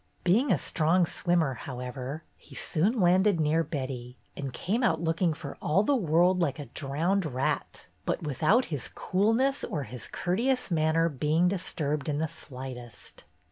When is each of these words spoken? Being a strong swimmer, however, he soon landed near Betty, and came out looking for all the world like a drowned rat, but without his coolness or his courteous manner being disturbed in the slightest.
Being 0.23 0.51
a 0.51 0.57
strong 0.57 1.05
swimmer, 1.05 1.53
however, 1.53 2.23
he 2.35 2.55
soon 2.55 2.99
landed 2.99 3.39
near 3.39 3.63
Betty, 3.63 4.17
and 4.35 4.51
came 4.51 4.81
out 4.81 4.99
looking 4.99 5.31
for 5.31 5.59
all 5.61 5.83
the 5.83 5.95
world 5.95 6.39
like 6.39 6.57
a 6.57 6.65
drowned 6.65 7.23
rat, 7.23 7.85
but 8.03 8.23
without 8.23 8.65
his 8.73 8.87
coolness 8.87 9.63
or 9.63 9.83
his 9.83 10.07
courteous 10.07 10.71
manner 10.71 11.07
being 11.07 11.47
disturbed 11.47 12.09
in 12.09 12.17
the 12.17 12.27
slightest. 12.27 13.25